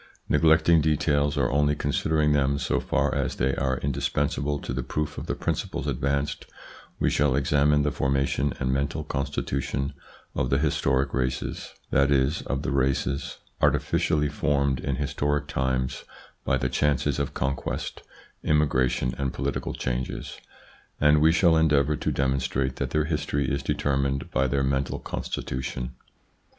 Neglecting 0.27 0.81
details, 0.81 1.37
or 1.37 1.51
only 1.51 1.75
considering 1.75 2.31
them 2.33 2.57
so 2.57 2.79
far 2.79 3.13
as 3.13 3.35
they 3.35 3.53
are 3.55 3.77
indispensable 3.81 4.57
to 4.57 4.73
the 4.73 4.81
proof 4.81 5.19
of 5.19 5.27
the 5.27 5.35
principles 5.35 5.85
advanced, 5.85 6.47
we 6.99 7.07
shall 7.07 7.35
examine 7.35 7.83
the 7.83 7.91
formation 7.91 8.51
and 8.59 8.73
mental 8.73 9.03
constitution 9.03 9.93
of 10.33 10.49
the 10.49 10.57
historic 10.57 11.13
races, 11.13 11.75
that 11.91 12.09
is 12.09 12.41
of 12.47 12.63
the 12.63 12.71
races 12.71 13.11
i* 13.11 13.19
xviii 13.19 13.19
INTRODUCTION 13.21 13.41
> 13.41 13.43
jff 13.43 13.61
artificially 13.67 14.29
formed 14.29 14.79
in 14.79 14.95
historic 14.95 15.47
times 15.47 16.03
by 16.43 16.57
the 16.57 16.67
chances 16.67 17.19
of 17.19 17.35
conquest, 17.35 18.01
immigration 18.43 19.13
and 19.19 19.33
political 19.33 19.75
changes, 19.75 20.39
and 20.99 21.21
we 21.21 21.31
shall 21.31 21.55
endeavour 21.55 21.95
to 21.95 22.11
demonstrate 22.11 22.77
that 22.77 22.89
their 22.89 23.05
history 23.05 23.47
is 23.53 23.61
determined 23.61 24.31
by 24.31 24.47
their 24.47 24.63
mental 24.63 24.97
constitution. 24.97 25.93